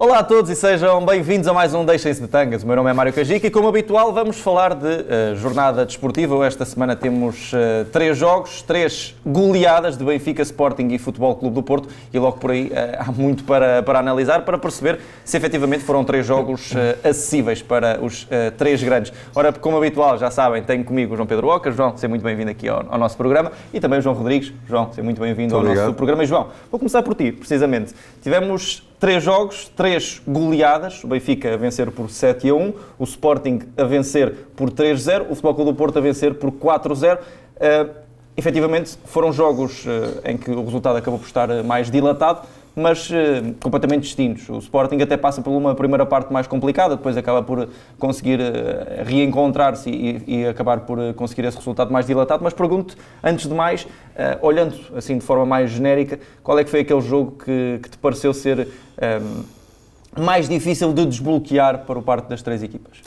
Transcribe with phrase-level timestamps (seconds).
[0.00, 2.62] Olá a todos e sejam bem-vindos a mais um Deixem-se de Tangas.
[2.62, 6.46] O meu nome é Mário Cajica e, como habitual, vamos falar de uh, jornada desportiva.
[6.46, 11.64] Esta semana temos uh, três jogos, três goleadas de Benfica, Sporting e Futebol Clube do
[11.64, 12.70] Porto e logo por aí uh,
[13.08, 18.28] há muito para, para analisar, para perceber se efetivamente foram três jogos acessíveis para os
[18.56, 19.12] três grandes.
[19.34, 21.72] Ora, como habitual, já sabem, tenho comigo o João Pedro Oca.
[21.72, 24.52] João, seja muito bem-vindo aqui ao, ao, nosso programa e também o João Rodrigues.
[24.68, 25.86] João, seja muito bem-vindo ao obrigado.
[25.86, 26.22] nosso programa.
[26.22, 27.92] E João, vou começar por ti, precisamente.
[28.22, 31.02] Tivemos três jogos, três goleadas.
[31.04, 35.34] O Benfica a vencer por 7 a 1, o Sporting a vencer por 3-0, o
[35.34, 37.18] Futebol Clube do Porto a vencer por 4-0.
[37.18, 37.90] Uh,
[38.36, 42.46] efetivamente, foram jogos uh, em que o resultado acabou por estar mais dilatado
[42.78, 43.14] mas uh,
[43.62, 44.48] completamente distintos.
[44.48, 49.04] O Sporting até passa por uma primeira parte mais complicada, depois acaba por conseguir uh,
[49.04, 52.42] reencontrar-se e, e, acabar por uh, conseguir esse resultado mais dilatado.
[52.42, 53.86] Mas pergunto, antes de mais,
[54.42, 57.98] olhando assim de forma mais genérica, qual é que foi aquele jogo que, que te
[57.98, 58.68] pareceu ser
[60.16, 62.98] um, mais difícil de desbloquear para o parte das três equipas?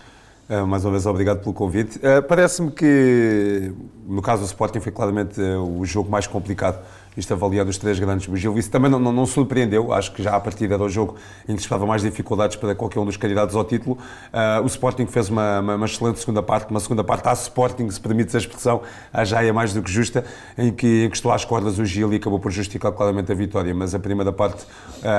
[0.51, 1.97] Uh, mais uma vez, obrigado pelo convite.
[1.99, 3.71] Uh, Parece-me que,
[4.05, 6.77] no caso do Sporting, foi claramente uh, o jogo mais complicado
[7.15, 8.27] isto avaliando os três grandes.
[8.27, 10.89] O Gil Vicente também não, não, não, surpreendeu, acho que já a partida era o
[10.89, 11.15] jogo
[11.47, 13.97] em que se mais dificuldades para qualquer um dos candidatos ao título.
[14.31, 17.89] Uh, o Sporting fez uma, uma, uma, excelente segunda parte, uma segunda parte à Sporting,
[17.89, 18.81] se permite a expressão,
[19.23, 20.23] já é mais do que justa,
[20.57, 23.73] em que encostou às cordas o Gil e acabou por justificar claramente a vitória.
[23.73, 24.65] Mas a primeira parte,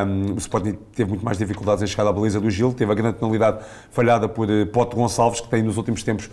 [0.06, 2.94] um, o Sporting teve muito mais dificuldades em chegar à baliza do Gil, teve a
[2.94, 6.30] grande penalidade falhada por uh, Pote Gonçalves, que tem nos últimos tempos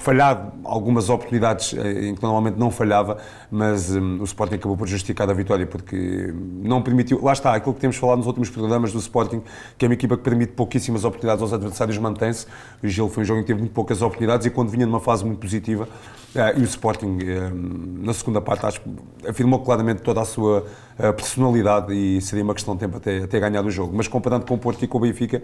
[0.00, 3.18] falhado algumas oportunidades eh, em que normalmente não falhava,
[3.50, 7.22] mas um, o Sporting acabou por justificar a vitória porque não permitiu.
[7.22, 9.42] Lá está, aquilo que temos falado nos últimos programas do Sporting,
[9.76, 12.46] que é uma equipa que permite pouquíssimas oportunidades aos adversários, mantém-se.
[12.82, 15.24] O Gil foi um jogo que teve muito poucas oportunidades e quando vinha numa fase
[15.24, 15.84] muito positiva,
[16.34, 18.80] uh, e o Sporting, uh, na segunda parte, acho
[19.28, 20.64] afirmou claramente toda a sua
[20.98, 23.94] uh, personalidade e seria uma questão de tempo até, até ganhar o jogo.
[23.94, 25.42] Mas comparando com o Porto e com o Benfica,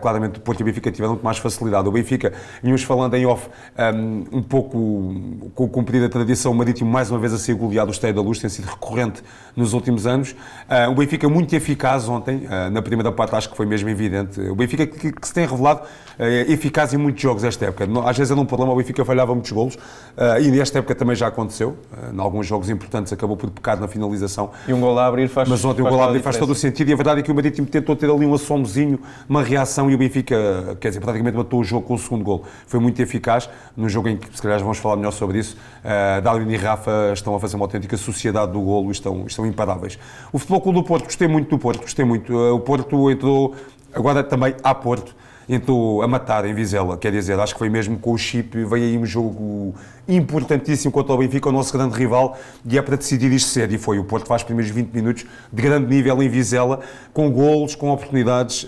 [0.00, 1.86] claramente o Porto e o Benfica tiveram muito mais facilidade.
[1.86, 2.32] O Benfica,
[2.62, 3.48] vínhamos falando em off,
[3.94, 5.14] um, um pouco
[5.54, 8.22] com o cumprir a tradição marítimo, mais uma vez a ser goleado o Estádio da
[8.22, 9.22] Luz, tem sido recorrente
[9.56, 10.32] nos últimos anos.
[10.32, 14.40] Uh, o Benfica muito eficaz ontem, uh, na primeira parte acho que foi mesmo evidente.
[14.40, 17.88] O Benfica que, que se tem revelado uh, eficaz em muitos jogos esta época.
[18.04, 19.76] Às vezes era um problema, o Benfica falhava muitos golos,
[20.40, 21.76] e nesta época também já aconteceu.
[22.12, 24.50] em alguns jogos importantes acabou por pecar na finalização.
[24.66, 26.54] E um gol a abrir faz Mas ontem o gol a abrir faz todo o
[26.54, 28.98] sentido, e a verdade é que o Marítimo tentou ter ali um assomozinho,
[29.28, 32.44] uma reação, e o Benfica, quer dizer, praticamente matou o jogo com o segundo gol.
[32.66, 35.56] Foi muito eficaz, num jogo em que, se calhar, vamos falar melhor sobre isso.
[35.84, 39.46] Uh, Darwin e Rafa estão a fazer uma autêntica sociedade do golo e estão, estão
[39.46, 39.98] imparáveis.
[40.32, 42.32] O Futebol Clube do Porto, gostei muito do Porto, gostei muito.
[42.32, 43.54] Uh, o Porto entrou,
[43.94, 45.14] agora também a Porto,
[45.48, 48.84] entrou a matar em Vizela, quer dizer, acho que foi mesmo com o chip, veio
[48.84, 49.74] aí um jogo
[50.06, 52.36] importantíssimo contra o Benfica, o nosso grande rival,
[52.66, 53.98] e é para decidir isto cedo, e foi.
[53.98, 56.80] O Porto faz os primeiros 20 minutos de grande nível em Vizela,
[57.14, 58.66] com golos, com oportunidades.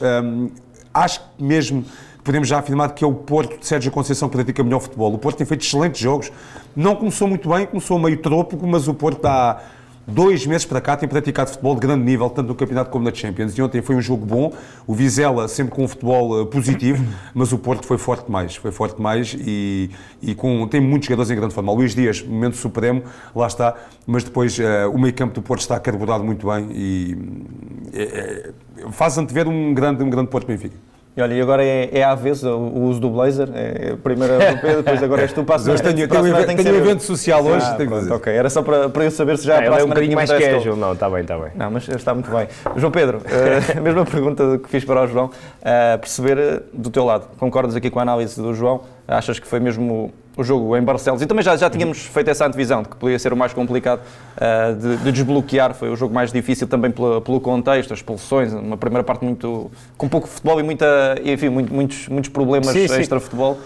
[0.92, 1.84] Acho que mesmo
[2.30, 5.12] podemos já afirmar que é o Porto de Sérgio Conceição que pratica melhor futebol.
[5.12, 6.30] O Porto tem feito excelentes jogos,
[6.76, 9.60] não começou muito bem, começou meio trópico, mas o Porto dá
[10.06, 13.12] dois meses para cá tem praticado futebol de grande nível, tanto no campeonato como na
[13.12, 13.58] Champions.
[13.58, 14.52] E ontem foi um jogo bom,
[14.86, 17.04] o Vizela sempre com um futebol uh, positivo,
[17.34, 19.90] mas o Porto foi forte demais, foi forte demais e,
[20.22, 21.72] e com, tem muitos jogadores em grande forma.
[21.72, 23.02] Luís Dias, momento supremo,
[23.34, 23.74] lá está,
[24.06, 27.18] mas depois uh, o meio campo do Porto está carburado muito bem e
[27.92, 28.52] é,
[28.84, 30.89] é, faz antever um grande, um grande Porto Benfica.
[31.16, 33.48] E olha, e agora é, é à vez o, o uso do blazer?
[33.52, 35.42] É, primeiro é o Pedro, depois agora és tu.
[35.42, 37.66] Passa, Hoje tenho, tenho, evento, tenho um evento social hoje.
[37.66, 39.88] Ah, tenho pronto, ok, era só para, para eu saber se já é, é um
[39.88, 40.76] bocadinho mais casual.
[40.76, 41.50] Não, está bem, está bem.
[41.56, 42.46] Não, mas está muito bem.
[42.76, 47.04] João Pedro, uh, a mesma pergunta que fiz para o João, uh, perceber do teu
[47.04, 48.82] lado, concordas aqui com a análise do João?
[49.08, 51.22] Achas que foi mesmo o jogo em Barcelos.
[51.22, 54.00] E também já, já tínhamos feito essa antevisão de que podia ser o mais complicado
[54.00, 55.74] uh, de, de, desbloquear.
[55.74, 59.70] Foi o jogo mais difícil também pelo, pelo contexto, as expulsões, uma primeira parte muito
[59.96, 60.86] com pouco futebol e muita,
[61.24, 63.58] enfim, muito, muitos, muitos problemas extra-futebol.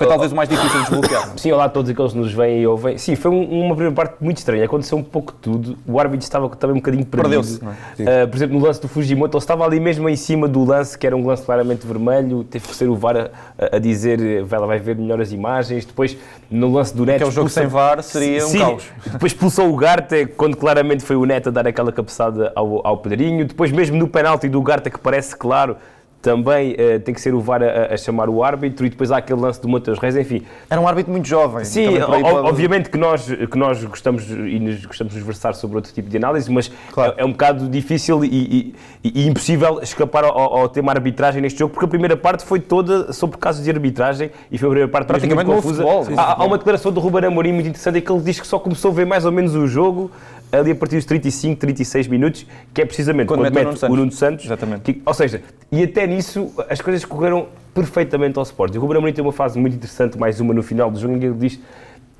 [0.00, 1.32] Foi talvez o mais difícil de desbloquear.
[1.36, 2.96] Sim, olá a todos aqueles que nos veem e ouvem.
[2.96, 4.64] Sim, foi um, uma primeira parte muito estranha.
[4.64, 5.76] Aconteceu um pouco tudo.
[5.86, 7.28] O árbitro estava também um bocadinho perdido.
[7.30, 7.62] Perdeu-se.
[7.62, 10.96] Uh, por exemplo, no lance do Fujimoto, ele estava ali mesmo em cima do lance,
[10.96, 12.44] que era um lance claramente vermelho.
[12.44, 14.18] Teve que ser o VAR a, a dizer,
[14.50, 15.84] ela vai ver melhor as imagens.
[15.84, 16.16] Depois,
[16.50, 17.18] no lance do Neto...
[17.18, 18.84] Que é um jogo sem VAR, seria sim, um caos.
[19.04, 22.96] Depois expulsou o Garta, quando claramente foi o Neto a dar aquela cabeçada ao, ao
[22.96, 23.44] Pedrinho.
[23.44, 25.76] Depois, mesmo no penalti do Garta, que parece claro
[26.22, 29.16] também uh, tem que ser o VAR a, a, chamar o árbitro e depois há
[29.16, 30.42] aquele lance do Matheus Reis, enfim.
[30.68, 31.64] Era um árbitro muito jovem.
[31.64, 32.22] Sim, pode...
[32.24, 36.16] obviamente que nós, que nós gostamos e nos gostamos de versar sobre outro tipo de
[36.16, 37.14] análise, mas claro.
[37.16, 41.58] é, é, um bocado difícil e, e, e impossível escapar ao, ao, tema arbitragem neste
[41.58, 44.88] jogo, porque a primeira parte foi toda sobre casos de arbitragem e foi a primeira
[44.92, 45.82] parte praticamente confusa.
[45.82, 48.46] Futebol, há, há, uma declaração do Ruben Amorim muito interessante em que ele diz que
[48.46, 50.10] só começou a ver mais ou menos o jogo
[50.52, 53.88] ali a partir dos 35, 36 minutos, que é precisamente quando, quando mete, mete o
[53.88, 54.18] Nuno Santos.
[54.18, 54.82] Santos Exatamente.
[54.82, 58.78] Que, ou seja, e até nisso as coisas correram perfeitamente ao Sporting.
[58.78, 61.18] O Ruben Amorim tem uma fase muito interessante, mais uma no final do jogo, em
[61.18, 61.60] que ele diz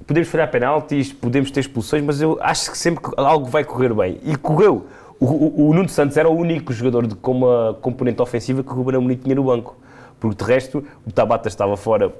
[0.06, 3.92] podemos falhar penaltis, podemos ter expulsões, mas eu acho que sempre que algo vai correr
[3.94, 4.18] bem.
[4.24, 4.86] E correu.
[5.18, 8.70] O, o, o Nuno Santos era o único jogador de, com uma componente ofensiva que
[8.70, 9.76] o Ruben Amorim tinha no banco
[10.20, 12.14] porque de resto o Tabata estava fora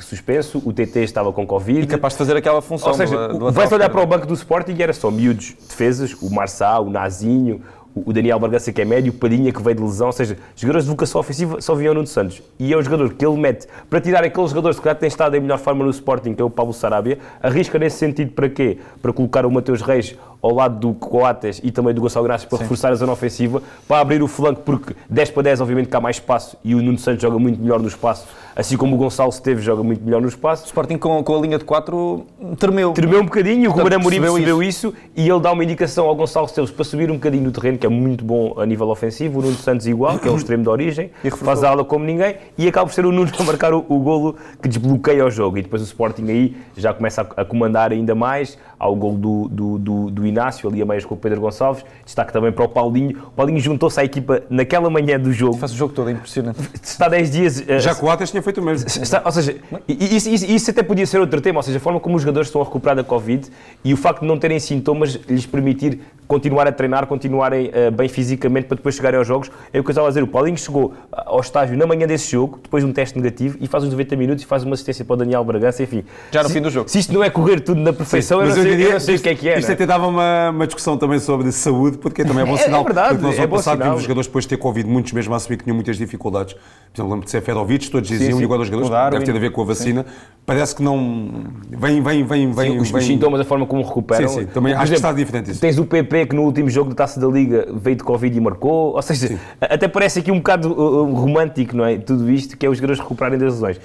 [0.00, 1.82] suspenso, o TT estava com Covid.
[1.82, 2.88] E capaz de fazer aquela função.
[2.88, 5.54] Ou seja, do, do vais olhar para o banco do Sporting e era só miúdos
[5.68, 7.60] defesas, o Marçal, o Nazinho,
[7.94, 10.84] o Daniel Bargança que é médio, o Padinha que veio de lesão, ou seja, jogadores
[10.84, 12.42] de vocação ofensiva só vinham no Santos.
[12.58, 15.36] E é o jogador que ele mete para tirar aqueles jogadores que já têm estado
[15.36, 18.78] em melhor forma no Sporting, que é o Pablo Sarabia, arrisca nesse sentido para quê?
[19.00, 22.58] Para colocar o Mateus Reis ao lado do Coates e também do Gonçalo Graças para
[22.58, 22.64] Sim.
[22.64, 26.00] reforçar a zona ofensiva, para abrir o flanco, porque 10 para 10 obviamente que há
[26.00, 28.26] mais espaço e o Nuno Santos joga muito melhor no espaço
[28.56, 30.64] assim como o Gonçalo Esteves joga muito melhor no espaço.
[30.64, 32.24] O Sporting com, com a linha de 4
[32.58, 32.92] tremeu.
[32.92, 34.88] Tremeu um bocadinho, o Ruben Amorim percebeu isso.
[34.88, 34.96] isso.
[35.16, 37.86] e ele dá uma indicação ao Gonçalo Esteves para subir um bocadinho no terreno, que
[37.86, 39.40] é muito bom a nível ofensivo.
[39.40, 42.36] O Nuno Santos igual, que é o extremo de origem, faz a ala como ninguém
[42.56, 45.58] e acaba por ser o Nuno a marcar o, o golo que desbloqueia o jogo.
[45.58, 48.56] E depois o Sporting aí já começa a, a comandar ainda mais.
[48.78, 51.84] Há o golo do, do, do, do Inácio ali a meias com o Pedro Gonçalves.
[52.06, 53.18] Destaque também para o Paulinho.
[53.28, 55.58] O Paulinho juntou-se à equipa naquela manhã do jogo.
[55.58, 56.58] Faz o jogo todo, é impressionante.
[56.82, 57.64] Está 10 dias.
[57.80, 58.88] Já uh, que o Atas tinha feito o mesmo.
[58.88, 59.56] Está, ou seja,
[59.86, 62.48] isso, isso, isso, até podia ser outro tema, ou seja, a forma como os jogadores
[62.48, 63.46] estão a recuperar da Covid
[63.84, 68.66] e o facto de não terem sintomas lhes permitir continuar a treinar, continuarem bem fisicamente
[68.66, 69.50] para depois chegarem aos jogos.
[69.72, 72.30] É o que eu estava a dizer, o Paulinho chegou ao estágio na manhã desse
[72.30, 75.04] jogo, depois de um teste negativo, e faz uns 90 minutos e faz uma assistência
[75.04, 76.04] para o Daniel Bragança, enfim.
[76.30, 76.88] Já no se, fim do jogo.
[76.88, 79.16] Se isto não é correr tudo na perfeição, Sim, eu, não sei, diria, eu, sei,
[79.16, 79.58] o que é que é.
[79.58, 82.80] Isto até dava uma, uma discussão também sobre saúde, porque também é bom sinal.
[82.80, 83.96] É, é verdade, porque nós é passado sinal.
[83.96, 86.54] os jogadores depois de ter Covid, muitos mesmo a assumir que tinham muitas dificuldades.
[86.54, 86.60] Por
[87.00, 89.62] exemplo, lembro de Seferovic, todos diziam, e agora os jogadores, deve ter a ver com
[89.62, 90.02] a vacina.
[90.02, 90.14] Sim.
[90.46, 91.44] Parece que não.
[91.70, 92.72] Vem, vem, vem, vem.
[92.72, 93.02] Sim, os, vem...
[93.02, 94.28] sintomas, a forma como recuperam.
[94.28, 94.46] Sim, sim.
[94.46, 95.60] Também acho exemplo, que está diferente isso.
[95.60, 98.40] Tens o PP que no último jogo da taça da Liga veio de Covid e
[98.40, 98.94] marcou.
[98.94, 99.38] Ou seja, sim.
[99.60, 101.96] até parece aqui um bocado uh, uh, romântico, não é?
[101.98, 103.80] Tudo isto, que é os jogadores recuperarem das lesões.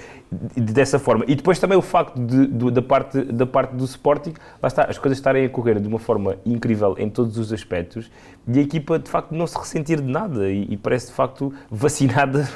[0.56, 1.24] Dessa forma.
[1.26, 4.32] E depois também o facto de, de, da, parte, da parte do Sporting,
[4.62, 8.08] lá está, as coisas estarem a correr de uma forma incrível em todos os aspectos
[8.46, 11.52] e a equipa de facto não se ressentir de nada e, e parece de facto
[11.68, 12.48] vacinada,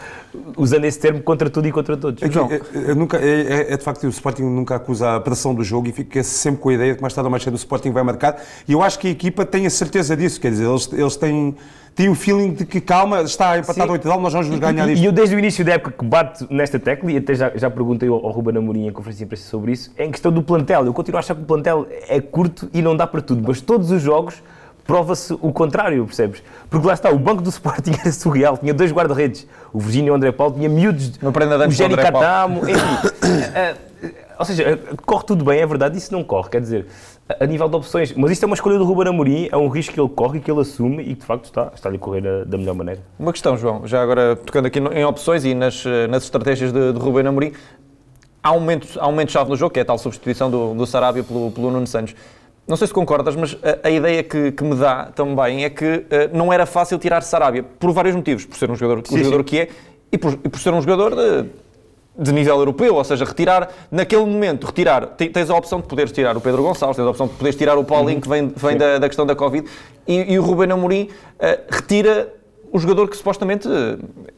[0.58, 2.22] usando esse termo, contra tudo e contra todos.
[2.22, 5.64] É, é, é, nunca, é, é, de facto o Sporting nunca acusa a pressão do
[5.64, 7.56] jogo e fica sempre com a ideia de que mais tarde ou mais cedo o
[7.56, 10.68] Sporting vai marcar e eu acho que a equipa tem a certeza disso, quer dizer,
[10.68, 11.56] eles, eles têm
[11.94, 14.94] tem o feeling de que calma, está empatado ao intervalo, nós vamos nos ganhar e,
[14.94, 15.02] isto.
[15.02, 17.70] E eu desde o início da época que bato nesta tecla, e até já, já
[17.70, 20.42] perguntei ao, ao Ruben Amorim em conferência de imprensa sobre isso, é em questão do
[20.42, 20.86] plantel.
[20.86, 23.60] Eu continuo a achar que o plantel é curto e não dá para tudo, mas
[23.60, 24.42] todos os jogos
[24.84, 26.42] prova-se o contrário, percebes?
[26.68, 30.12] Porque lá está, o banco do Sporting era surreal, tinha dois guarda-redes, o Virgínio e
[30.12, 33.82] o André Paulo, tinha miúdos, o Jenny Catamo, enfim.
[34.38, 36.86] ou seja, corre tudo bem, é verdade, isso não corre, quer dizer,
[37.28, 39.68] a, a nível de opções, mas isto é uma escolha do Ruben Amorim, é um
[39.68, 41.98] risco que ele corre e que ele assume e que de facto está, está a
[41.98, 43.00] correr da, da melhor maneira.
[43.18, 46.98] Uma questão, João, já agora tocando aqui em opções e nas, nas estratégias de, de
[46.98, 47.52] Ruben Amorim,
[48.42, 51.22] há um momento-chave um momento no jogo, que é a tal substituição do, do Sarabia
[51.22, 52.14] pelo, pelo Nuno Santos.
[52.66, 55.84] Não sei se concordas, mas a, a ideia que, que, me dá também é que
[55.84, 56.04] uh,
[56.36, 58.44] não era fácil tirar Sarabia, por vários motivos.
[58.44, 59.44] Por ser um jogador, sim, o jogador sim.
[59.44, 59.68] que é
[60.12, 61.48] e por, e por, ser um jogador de,
[62.16, 62.94] de, nível europeu.
[62.94, 65.06] Ou seja, retirar, naquele momento, retirar.
[65.06, 67.76] Tens a opção de poderes tirar o Pedro Gonçalves, tens a opção de poderes tirar
[67.78, 69.68] o Paulinho, que vem, vem da, da, questão da Covid,
[70.06, 72.32] e, e o Ruben Amorim uh, retira
[72.72, 73.68] o jogador que supostamente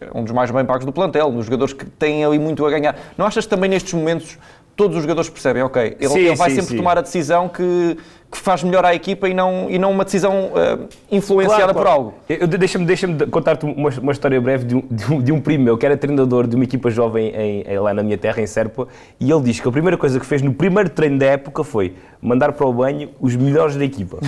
[0.00, 2.66] é um dos mais bem pagos do plantel, um dos jogadores que têm ali muito
[2.66, 2.98] a ganhar.
[3.16, 4.36] Não achas que também nestes momentos
[4.74, 6.76] todos os jogadores percebem, ok, ele, sim, ele vai sim, sempre sim.
[6.76, 7.96] tomar a decisão que,
[8.34, 12.12] que, faz melhor à equipa e não, e não uma decisão uh, influenciada claro, claro.
[12.26, 12.56] por algo.
[12.58, 15.78] Deixa-me deixa contar-te uma, uma, história breve de um, de, um, de um, primo meu
[15.78, 18.86] que era treinador de uma equipa jovem em, em, lá na minha terra, em Serpa,
[19.18, 21.94] e ele diz que a primeira coisa que fez no primeiro treino da época foi
[22.20, 24.18] mandar para o banho os melhores da equipa.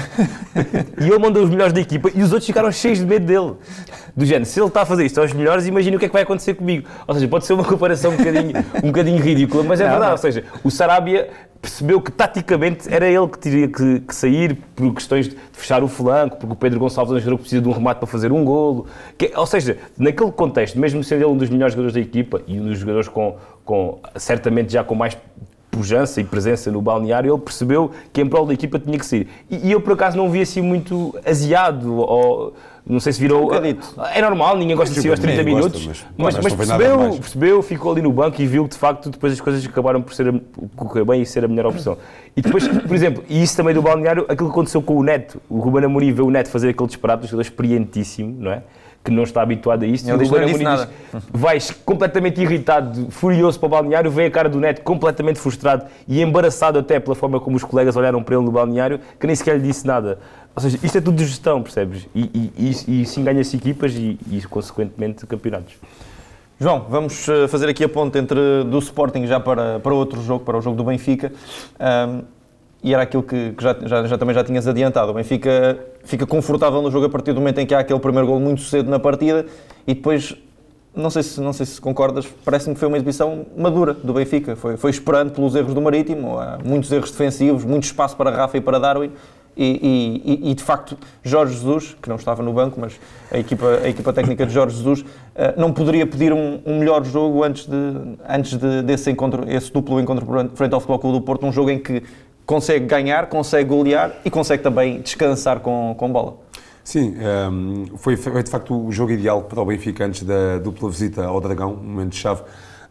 [1.00, 3.54] e ele mandou os melhores da equipa e os outros ficaram cheios de medo dele.
[4.14, 6.12] Do género, se ele está a fazer isto aos melhores, imagina o que é que
[6.12, 6.86] vai acontecer comigo.
[7.06, 10.10] Ou seja, pode ser uma comparação um bocadinho, um bocadinho ridícula, mas é não, verdade.
[10.10, 10.12] Não.
[10.12, 11.28] Ou seja, o Sarabia
[11.60, 15.88] percebeu que taticamente era ele que teria que, que, sair por questões de fechar o
[15.88, 18.86] flanco, porque o Pedro Gonçalves é que precisa de um remate para fazer um golo.
[19.18, 22.60] Que, ou seja, naquele contexto, mesmo sendo ele um dos melhores jogadores da equipa e
[22.60, 25.16] um dos jogadores com, com certamente já com mais
[25.76, 29.28] pujança e presença no balneário, ele percebeu que em prol da equipa tinha que sair.
[29.50, 32.54] E, e eu, por acaso, não vi assim muito aziado ou
[32.88, 33.50] não sei se virou.
[33.50, 35.87] Um é normal, ninguém gosta de si aos 30 minutos.
[35.87, 39.11] Gosta, mas, mas, mas percebeu, percebeu, ficou ali no banco e viu que de facto
[39.11, 40.33] depois as coisas acabaram por ser
[40.76, 41.99] correr bem e ser a melhor opção.
[42.37, 45.42] E depois, por exemplo, e isso também do balneário, aquilo que aconteceu com o Neto.
[45.50, 48.62] O Ruben Amorim vê o Neto fazer aquele disparate, um jogador experientíssimo, não é?
[49.06, 50.10] Que não está habituado a isto.
[50.10, 50.88] Ele e o Ruben Amorim diz,
[51.32, 56.20] vais completamente irritado, furioso para o balneário, vê a cara do Neto completamente frustrado e
[56.20, 59.56] embaraçado até pela forma como os colegas olharam para ele no balneário, que nem sequer
[59.56, 60.18] lhe disse nada.
[60.56, 62.08] Ou seja, isto é tudo de gestão, percebes?
[62.14, 65.75] E, e, e, e sim ganha-se equipas e, e, consequentemente, campeonatos.
[66.58, 70.42] João, vamos eh, fazer aqui a ponte entre do Sporting já para, para outro jogo,
[70.42, 71.30] para o jogo do Benfica.
[71.78, 72.22] Um,
[72.86, 75.10] e era aquilo que, que já, já, já, também já tinhas adiantado.
[75.10, 78.28] O Benfica fica confortável no jogo a partir do momento em que há aquele primeiro
[78.28, 79.44] gol muito cedo na partida
[79.84, 80.36] e depois,
[80.94, 84.54] não sei se, não sei se concordas, parece-me que foi uma exibição madura do Benfica.
[84.54, 88.56] Foi, foi esperando pelos erros do Marítimo, há muitos erros defensivos, muito espaço para Rafa
[88.56, 89.10] e para Darwin
[89.56, 93.00] e, e, e, de facto Jorge Jesus, que não estava no banco, mas
[93.32, 97.02] a equipa, a equipa técnica de Jorge Jesus, eh, não poderia pedir um, um melhor
[97.04, 97.76] jogo antes, de,
[98.28, 101.70] antes de, desse encontro, esse duplo encontro frente ao Futebol Clube do Porto, um jogo
[101.70, 102.02] em que
[102.46, 106.38] consegue ganhar, consegue golear e consegue também descansar com, com bola.
[106.84, 110.58] Sim, um, ehm, foi, foi de facto o jogo ideal para o Benfica antes da
[110.58, 112.42] dupla visita ao Dragão, um momento-chave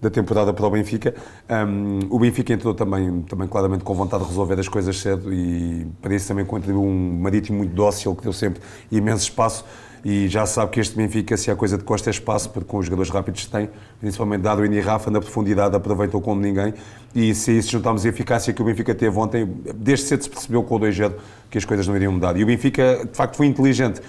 [0.01, 1.15] da temporada para o Benfica.
[1.49, 5.87] Um, o Benfica entrou também, também claramente com vontade de resolver as coisas cedo e
[6.01, 9.63] para isso também contribuiu um marítimo muito dócil que deu sempre imenso espaço
[10.05, 12.77] e já sabe que este Benfica, se a coisa de Costa é espaço, porque com
[12.77, 13.67] os jogadores rápidos que tem,
[13.99, 16.75] principalmente dado o e Rafa, na profundidade aproveitou como ninguém,
[17.15, 20.61] e se isso juntarmos a eficácia que o Benfica teve ontem, desde cedo se percebeu
[20.61, 21.13] com o 2-0
[21.49, 22.37] que as coisas não iriam mudar.
[22.37, 23.99] E o Benfica, de facto, foi inteligente,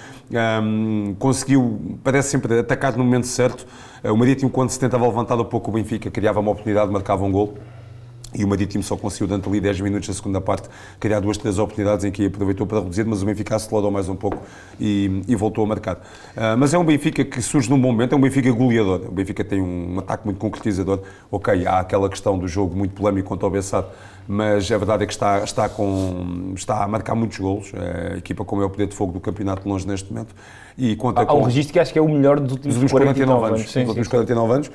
[0.62, 3.66] um, conseguiu, parece sempre, atacar no momento certo.
[4.04, 7.32] O Marítimo, quando se tentava levantar um pouco o Benfica, criava uma oportunidade, marcava um
[7.32, 7.54] gol
[8.34, 10.68] e o Marítimo só conseguiu, durante ali 10 minutos da segunda parte,
[10.98, 14.16] criar duas, três oportunidades em que aproveitou para reduzir, mas o Benfica acelerou mais um
[14.16, 14.42] pouco
[14.80, 15.96] e, e voltou a marcar.
[15.96, 19.02] Uh, mas é um Benfica que surge num bom momento, é um Benfica goleador.
[19.08, 21.00] O Benfica tem um, ataque muito concretizador.
[21.30, 23.88] Ok, há aquela questão do jogo muito polémico contra o Bessado,
[24.28, 27.72] mas a verdade é que está, está, com, está a marcar muitos golos.
[27.74, 30.34] É a equipa com o maior poder de fogo do campeonato de longe neste momento.
[30.78, 31.40] E conta há, com...
[31.40, 33.72] Um registro que acho que é o melhor dos últimos, dos últimos 49, 49 anos.
[33.72, 34.70] Sim, dos últimos 49 anos.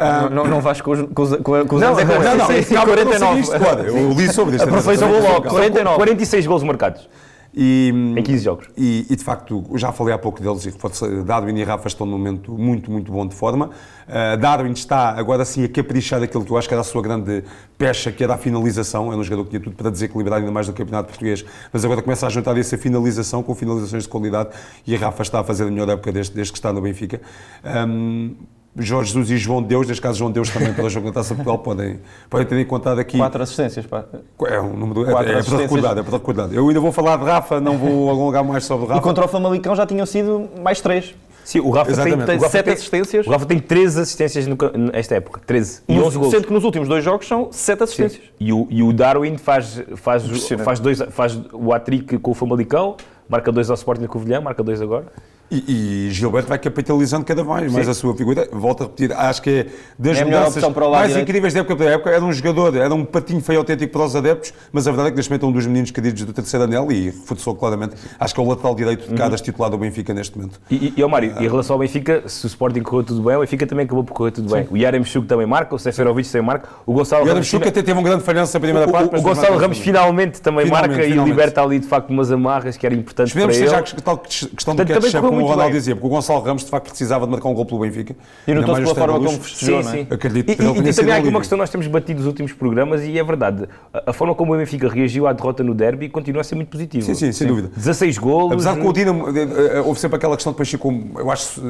[0.00, 2.04] Ah, não, não vais com os, com os, com os não, anos.
[2.04, 3.88] Não, não, não, sim, 49.
[3.88, 4.68] Eu li sobre isto.
[4.68, 5.48] Aproveitou logo.
[5.48, 5.96] 49.
[5.96, 7.08] 46 golos marcados.
[7.56, 8.68] E, em 15 jogos.
[8.76, 12.18] E, e, de facto, já falei há pouco deles, e Darwin e Rafa estão num
[12.18, 13.70] momento muito, muito bom de forma.
[14.08, 17.00] Uh, Darwin está agora sim a caprichar daquilo que eu acho que era a sua
[17.00, 17.44] grande
[17.78, 19.12] pecha, que era a finalização.
[19.12, 22.02] É um jogador que tinha tudo para desequilibrar ainda mais do campeonato português, mas agora
[22.02, 24.50] começa a juntar essa finalização com finalizações de qualidade
[24.84, 27.20] e a Rafa está a fazer a melhor época desde, desde que está no Benfica.
[27.64, 28.34] Um,
[28.76, 31.58] Jorge Jesus e João Deus, neste caso João Deus também pela jogo na Taça Portugal,
[31.58, 33.16] podem, podem ter contado aqui.
[33.16, 34.04] Quatro assistências, pá.
[34.46, 35.04] É um número.
[35.04, 36.52] Quatro é, é para recordar, é para recordar.
[36.52, 38.98] Eu ainda vou falar de Rafa, não vou alongar mais sobre Rafa.
[38.98, 41.14] E contra o Famalicão já tinham sido mais três.
[41.44, 42.24] Sim, o Rafa Exatamente.
[42.24, 43.26] tem, tem sete assistências.
[43.26, 44.46] O Rafa tem 13 assistências
[44.92, 45.42] nesta época.
[45.46, 45.82] 13.
[45.86, 46.30] E 11 gols.
[46.30, 48.22] Sendo que nos últimos dois jogos são 7 assistências.
[48.40, 50.24] E o, e o, Darwin faz, faz,
[50.64, 52.96] faz, dois, faz o hat-trick com o Famalicão,
[53.28, 55.06] marca dois ao Sporting Covilhã, marca dois agora.
[55.50, 58.48] E, e, Gilberto vai capitalizando cada vez mais a sua figura.
[58.50, 59.66] Volto a repetir, acho que é
[59.98, 61.22] das é mudanças mais direito.
[61.22, 62.10] incríveis da época para época.
[62.10, 65.10] Era um jogador, era um patinho feio autêntico para os adeptos, mas a verdade é
[65.12, 67.94] que neste momento é um dos meninos queridos do terceiro anel e reforçou claramente.
[68.18, 69.42] Acho que é o lateral direito de cada uhum.
[69.42, 70.60] titular do Benfica neste momento.
[70.70, 71.44] E, e, oh Mário, ah.
[71.44, 74.14] em relação ao Benfica, se o Sporting correu tudo bem, o Benfica também acabou por
[74.14, 74.56] correr tudo Sim.
[74.56, 74.68] bem.
[74.70, 77.54] O Yaremchuk também marca, o Seferovic também marca, o Gonçalo o Ramos.
[77.54, 79.14] Até teve um grande falhança na primeira o, parte.
[79.14, 81.28] O, o Gonçalo Ramos finalmente também finalmente, marca finalmente.
[81.28, 83.84] e liberta ali de facto umas amarras que eram importantes Esperemos para ele.
[83.84, 86.64] Esperemos que seja a questão de catch como o Ronaldo dizia, porque o Gonçalo Ramos
[86.64, 88.16] de facto precisava de marcar um gol pelo Benfica.
[88.46, 90.06] E notou-se pela forma como festejou, sim, sim.
[90.10, 92.52] Acredito e, e, e também há aqui uma questão que nós temos batido nos últimos
[92.52, 93.68] programas e é verdade.
[93.92, 96.68] A, a, forma como o Benfica reagiu à derrota no derby continua a ser muito
[96.68, 97.04] positiva.
[97.04, 97.70] Sim, sim, sem dúvida.
[97.76, 98.52] 16 golos.
[98.52, 101.60] Apesar de com o Dinamo, eh, eh, houve sempre aquela questão depois como, eu acho,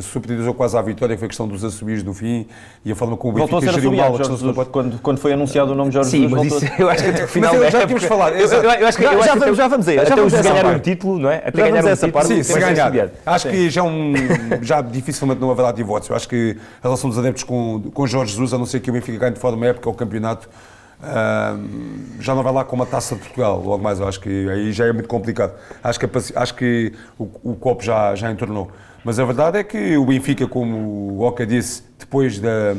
[0.00, 2.46] surpreendeu quase à vitória, que foi a questão dos assobios no fim
[2.84, 5.74] e a forma como o Benfica geriu mal a questão quando, quando foi anunciado o
[5.74, 8.34] nome de Jorge Sim, mas isso eu acho que até o final já tínhamos falado.
[8.34, 10.00] Eu acho que já vamos ver.
[10.00, 11.42] Até os ganhar um título, não é?
[11.44, 12.28] Até ganhar essa parte.
[12.28, 13.03] Sim, se ganhar.
[13.24, 14.12] Acho que já é um
[14.62, 16.14] já dificilmente não haverá divórcio.
[16.14, 18.92] Acho que a relação dos adeptos com, com Jorge Jesus, a não ser que o
[18.92, 20.48] Benfica ganhe de fora uma época o campeonato,
[21.00, 24.00] uh, já não vai lá com uma taça de Portugal, logo mais.
[24.00, 25.54] Eu acho que aí já é muito complicado.
[25.82, 28.70] Acho que, acho que o, o copo já, já entornou.
[29.04, 30.76] Mas a verdade é que o Benfica, como
[31.18, 32.74] o Oca disse, depois da,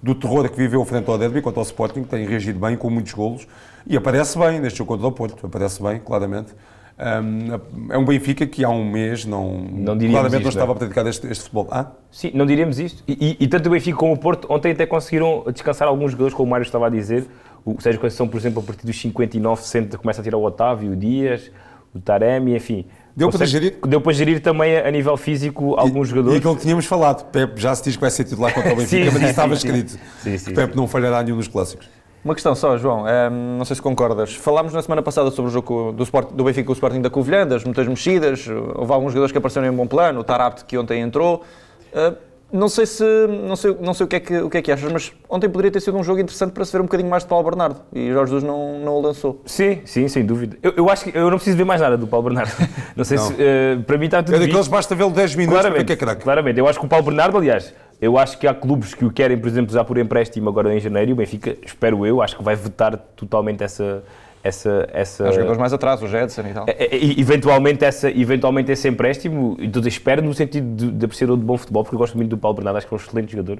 [0.00, 3.12] do terror que viveu frente ao Derby, contra o Sporting, tem reagido bem, com muitos
[3.12, 3.46] golos,
[3.84, 6.52] e aparece bem neste jogo contra o Porto, aparece bem, claramente.
[6.96, 10.74] Um, é um Benfica que há um mês não, não claramente isto, não estava é?
[10.74, 11.68] a praticar este, este futebol.
[11.70, 11.90] Ah?
[12.10, 13.02] Sim, não diríamos isto.
[13.08, 16.34] E, e, e, tanto o Benfica como o Porto ontem até conseguiram descansar alguns jogadores,
[16.34, 17.26] como o Mário estava a dizer.
[17.64, 20.92] O Sérgio Conceição, por exemplo, a partir dos 59, 60 começa a tirar o Otávio,
[20.92, 21.50] o Dias,
[21.92, 22.86] o Taremi, enfim.
[23.16, 23.78] Deu para gerir?
[23.86, 26.36] Deu para gerir também a, nível físico alguns e, jogadores.
[26.36, 28.76] E aquilo que tínhamos falado, Pepe já se diz que vai ser titular contra o
[28.76, 29.98] Benfica, sim, mas isso estava escrito.
[30.22, 31.88] Sim, sim, Pepe não falhará nenhum dos clássicos.
[32.24, 34.34] Uma questão só, João, um, não sei se concordas.
[34.34, 37.10] Falámos na semana passada sobre o jogo do, Sport, do Benfica com o Sporting da
[37.10, 40.78] Covilhã, das muitas mexidas, houve alguns jogadores que apareceram em bom plano, o Tarabt que
[40.78, 41.44] ontem entrou.
[41.92, 42.16] Uh,
[42.54, 44.70] não sei se não sei, não sei o, que é que, o que é que
[44.70, 47.24] achas, mas ontem poderia ter sido um jogo interessante para se ver um bocadinho mais
[47.24, 49.42] de Paulo Bernardo e Jorge Jesus não, não o lançou.
[49.44, 50.56] Sim, sim, sem dúvida.
[50.62, 52.52] Eu, eu acho que eu não preciso ver mais nada do Paulo Bernardo.
[52.94, 53.26] Não sei não.
[53.26, 54.36] se uh, para mim está tudo.
[54.36, 56.22] É daqueles basta vê-lo 10 minutos claramente, para que é craque.
[56.22, 57.74] Claramente, eu acho que o Paulo Bernardo, aliás,
[58.04, 60.80] eu acho que há clubes que o querem, por exemplo, já por empréstimo agora em
[60.80, 64.02] janeiro e o Benfica, espero eu, acho que vai vetar totalmente essa
[64.44, 64.86] essa...
[64.92, 65.26] essa...
[65.26, 66.66] Há jogadores mais atrás, o Jedson e tal.
[66.68, 69.56] É, é, eventualmente, essa, eventualmente esse empréstimo,
[69.86, 72.56] espero no sentido de, de apreciador de bom futebol, porque eu gosto muito do Paulo
[72.56, 73.58] Bernardo, acho que é um excelente jogador.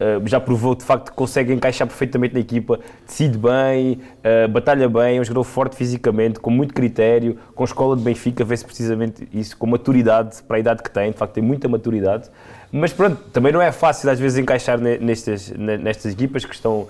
[0.00, 4.88] Uh, já provou de facto que consegue encaixar perfeitamente na equipa, decide bem, uh, batalha
[4.88, 9.28] bem, é um jogador forte fisicamente, com muito critério, com escola de Benfica, vê-se precisamente
[9.30, 12.30] isso, com maturidade para a idade que tem, de facto tem muita maturidade.
[12.72, 16.88] Mas pronto, também não é fácil às vezes encaixar nestas, nestas equipas que estão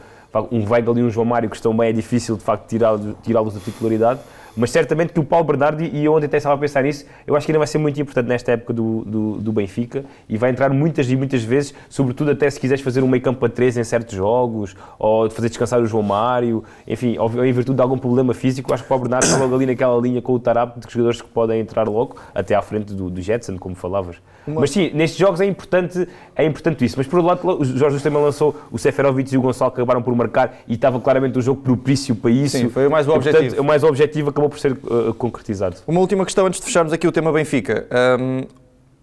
[0.53, 3.43] um Weigl e um João Mário que estão bem, é difícil de facto tirá-los tirá
[3.43, 4.21] da titularidade,
[4.57, 7.37] mas certamente que o Paulo Bernardo, e eu ontem até estava a pensar nisso, eu
[7.37, 10.51] acho que ainda vai ser muito importante nesta época do, do, do, Benfica e vai
[10.51, 13.77] entrar muitas e muitas vezes, sobretudo até se quiseres fazer um meio campo a três
[13.77, 17.99] em certos jogos, ou fazer descansar o João Mário, enfim, ou em virtude de algum
[17.99, 20.79] problema físico, acho que o Paulo Bernardo está logo ali naquela linha com o Tarap
[20.79, 24.17] de jogadores que podem entrar logo, até à frente do, do Jetson, como falavas.
[24.47, 24.63] Uma...
[24.63, 26.95] Mas sim, nestes jogos é importante, é importante isso.
[26.97, 29.81] Mas por outro lado, o Jorge Jesus também lançou o Seferovic e o Gonçalo que
[29.81, 32.57] acabaram por marcar e estava claramente um jogo propício para isso.
[32.57, 33.43] Sim, foi mais o objetivo.
[33.43, 35.77] Portanto, o mais objetivo acabou por ser uh, concretizado.
[35.87, 37.87] Uma última questão antes de fecharmos aqui o tema Benfica.
[38.19, 38.43] Um,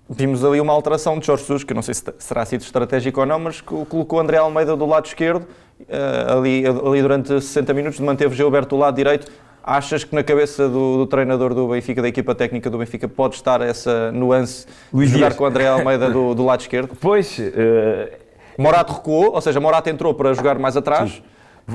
[0.09, 3.25] vimos ali uma alteração de Jorge Jesus, que não sei se será sido estratégico ou
[3.25, 8.35] não, mas colocou André Almeida do lado esquerdo, uh, ali, ali durante 60 minutos, manteve
[8.35, 9.31] Gilberto do lado direito
[9.69, 13.35] Achas que na cabeça do, do, treinador do Benfica, da equipa técnica do Benfica, pode
[13.35, 15.37] estar essa nuance Luís de jogar Dias.
[15.37, 16.95] com o André Almeida do, do lado esquerdo?
[17.01, 17.37] Pois.
[17.37, 18.09] Uh...
[18.57, 21.11] Morato recuou, ou seja, Morato entrou para jogar mais atrás.
[21.11, 21.21] Sim.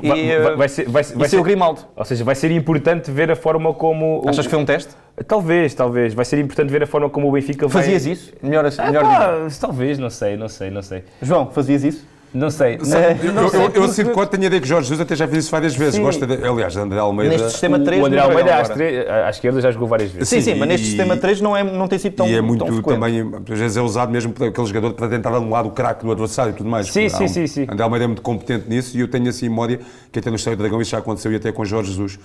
[0.00, 1.82] E vai, eh, vai, ser, vai, vai ser, o Grimaldo.
[1.94, 4.22] Ou seja, vai ser importante ver a forma como.
[4.26, 4.94] Achas que foi um teste?
[5.26, 6.14] Talvez, talvez.
[6.14, 8.12] Vai ser importante ver a forma como o Benfica Fazias vai...
[8.12, 8.32] isso?
[8.42, 8.80] Melhor assim?
[8.82, 11.04] Melhor ah, talvez, não sei, não sei, não sei.
[11.20, 12.06] João, fazias isso?
[12.34, 12.78] Não sei.
[12.78, 15.14] Não, eu, não eu, sei, eu, eu sinto tenho a ideia que Jorge Jesus até
[15.14, 15.96] já fez isso várias vezes.
[15.96, 16.02] Sim.
[16.02, 17.34] Gosta de, aliás, André Almeida.
[17.34, 19.06] Neste sistema 3 o André Almeida à, tre...
[19.08, 20.28] à, esquerda já jogou várias vezes.
[20.28, 22.40] Sim, sim, sim mas neste sistema 3 não, é, não tem sido tão E é
[22.40, 25.72] muito tão também, às vezes é usado mesmo por aquele jogador para tentar anular o
[25.72, 26.88] craque do adversário e tudo mais.
[26.88, 27.66] Sim, sim, sim, sim.
[27.68, 30.56] André Almeida é muito competente nisso e eu tenho assim memória que até no Estádio
[30.56, 32.18] do Dragão isso já aconteceu e até com Jorge Jesus.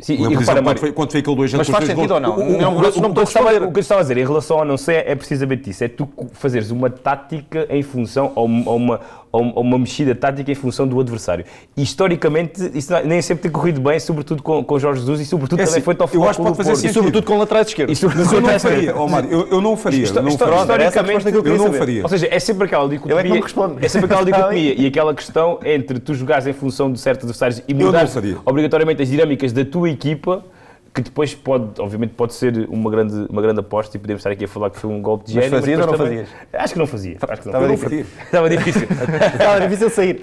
[0.00, 2.36] Sim, e repara, quando, foi, quando foi aquele 2 Mas faz sentido ou não?
[2.36, 4.58] O, o, não, o, o, que estava, o que eu estava a dizer em relação
[4.58, 5.84] ao não ser é precisamente isso.
[5.84, 9.00] É tu fazeres uma tática em função, ou uma,
[9.32, 11.44] ou uma mexida tática em função do adversário.
[11.76, 15.60] E, historicamente, isso nem sempre tem corrido bem, sobretudo com, com Jorge Jesus e sobretudo
[15.60, 18.02] é também assim, foi ao Eu acho que pode fazer E sobretudo com laterais esquerdos.
[18.02, 20.02] Mas eu não faria, oh, Mário, eu, eu não faria.
[20.02, 22.02] Histo, não historicamente, eu, eu não faria.
[22.02, 23.14] Ou seja, é sempre aquela dicotomia...
[23.14, 24.80] Eu é, que é sempre aquela dicotomia.
[24.80, 28.06] E aquela questão entre tu jogares em função de certos adversários e mudar
[28.44, 30.44] obrigatoriamente as dinâmicas da tua equipa
[30.92, 34.44] que depois pode, obviamente, pode ser uma grande, uma grande aposta e podemos estar aqui
[34.44, 35.50] a falar que foi um golpe de gênio.
[35.50, 36.28] Mas fazias mas ou não fazias?
[36.52, 37.16] Acho que não fazia.
[37.20, 37.64] Acho que não.
[37.64, 38.06] Estava, difícil.
[38.24, 38.88] Estava difícil.
[39.32, 40.22] Estava difícil sair.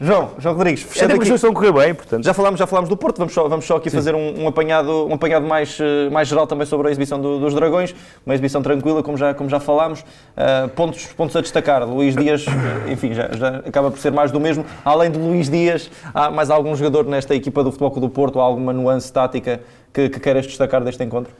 [0.00, 1.32] João, João Rodrigues, fechando é, aqui...
[1.32, 2.24] estão a correr bem, portanto.
[2.24, 3.96] Já falámos, já falámos do Porto, vamos só, vamos só aqui Sim.
[3.96, 7.38] fazer um, um, apanhado, um apanhado mais, eh, mais geral também sobre a exibição do,
[7.38, 7.94] dos Dragões,
[8.26, 10.00] uma exibição tranquila, como já, como já falámos.
[10.00, 14.32] Uh, pontos, pontos a destacar, Luís Dias, eh, enfim, já, já acaba por ser mais
[14.32, 14.64] do mesmo.
[14.84, 18.40] Além de Luís Dias, há mais algum jogador nesta equipa do Futebol Clube do Porto,
[18.40, 19.60] há alguma nuance tática
[19.94, 21.32] que, que queiras destacar deste encontro?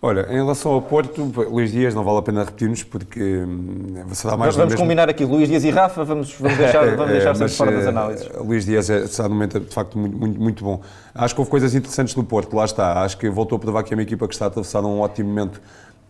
[0.00, 4.36] Olha, em relação ao Porto, Luís Dias, não vale a pena repetir-nos porque hum, será
[4.36, 4.84] mais Nós vamos mesmo...
[4.84, 7.88] combinar aqui Luís Dias e Rafa, vamos, vamos deixar, vamos deixar sempre fora das eh,
[7.88, 8.28] análises.
[8.38, 10.80] Luís Dias é, está no momento, de facto, muito, muito, muito, bom.
[11.12, 13.02] Acho que houve coisas interessantes no Porto, lá está.
[13.02, 15.30] Acho que voltou a provar que é uma equipa que está a atravessar um ótimo
[15.30, 15.60] momento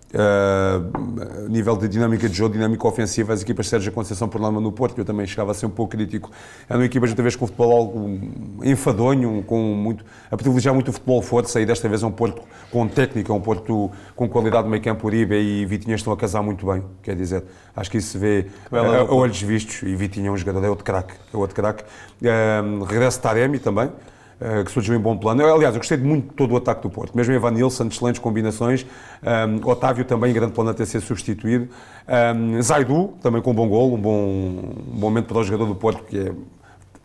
[0.08, 4.72] Uh, nível de dinâmica de jogo, dinâmica ofensiva, as equipas Sérgio Conceição por norma no
[4.72, 6.30] Porto, eu também chegava a ser um pouco crítico,
[6.66, 8.18] eram equipas muitas vezes com futebol algo
[8.64, 12.40] enfadonho, com muito, a privilegiar muito o futebol força e desta vez é um Porto
[12.72, 16.42] com técnica, um Porto com qualidade de meio campo, Uribe e Vitinha estão a casar
[16.42, 17.44] muito bem, quer dizer,
[17.76, 20.70] acho que isso se vê a, a, olhos vistos e Vitinha é um jogador, é
[20.70, 21.84] outro craque, é outro craque.
[22.22, 23.90] Uh, regresso Taremi também,
[24.40, 25.42] uh, que surgiu em bom plano.
[25.42, 28.20] Eu, aliás, eu gostei muito de todo o ataque do Porto, mesmo Evan Nilsson, excelentes
[28.20, 28.87] combinações,
[29.22, 31.68] um, Otávio também em grande plano até ser substituído,
[32.37, 35.66] um, Zaidu também com um bom gol, um bom, um bom momento para o jogador
[35.66, 36.33] do Porto, que é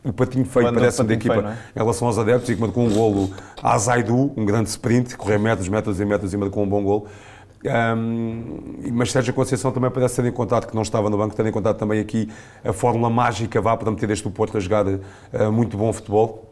[0.03, 1.57] o patinho feio, parece-me, da equipa feio, é?
[1.75, 5.37] em relação aos adeptos e que marcou um golo a Zaidu, um grande sprint, correr
[5.37, 7.07] metros, metros e metros e marcou um bom golo.
[7.65, 11.77] Um, mas Sérgio Conceição também parece ter encontrado, que não estava no banco, ter encontrado
[11.77, 12.27] também aqui
[12.61, 14.99] a fórmula mágica vá para meter este Porto a jogar uh,
[15.49, 16.42] muito bom futebol